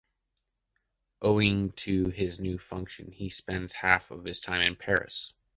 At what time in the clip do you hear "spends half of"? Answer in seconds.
3.29-4.23